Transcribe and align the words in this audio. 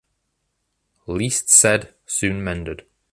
Least 1.05 1.49
said, 1.51 1.93
soon 2.07 2.43
mended. 2.43 2.87